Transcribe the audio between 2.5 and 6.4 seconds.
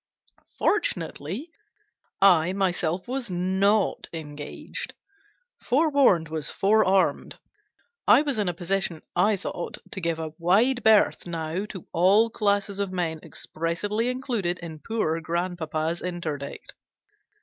myself was not engaged. Forewarned